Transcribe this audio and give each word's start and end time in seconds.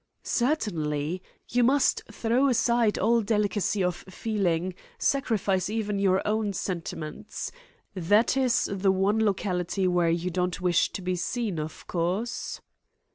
"Certainly. 0.23 1.21
You 1.49 1.63
must 1.63 2.01
throw 2.11 2.49
aside 2.49 2.97
all 2.97 3.21
delicacy 3.21 3.83
of 3.83 3.97
feeling, 3.97 4.73
sacrifice 4.97 5.69
even 5.69 5.99
your 5.99 6.27
own 6.27 6.53
sentiments. 6.53 7.51
That 7.93 8.35
is 8.35 8.65
the 8.73 8.91
one 8.91 9.23
locality 9.23 9.87
where 9.87 10.09
you 10.09 10.31
don't 10.31 10.59
wish 10.59 10.91
to 10.93 11.03
be 11.03 11.15
seen, 11.15 11.59
of 11.59 11.85
course?" 11.85 12.61